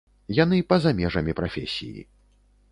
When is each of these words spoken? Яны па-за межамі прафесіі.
Яны 0.37 0.57
па-за 0.73 0.95
межамі 1.01 1.37
прафесіі. 1.43 2.01